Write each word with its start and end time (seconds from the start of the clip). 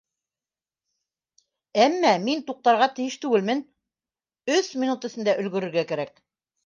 Әммә 1.83 2.13
мин 2.23 2.41
туҡтарға 2.49 2.87
тейеш 3.01 3.17
түгелмен, 3.25 3.61
өс 4.59 4.75
минут 4.85 5.07
эсендә 5.11 5.37
өлгөрөргә 5.45 5.85
кәрәк. 5.93 6.23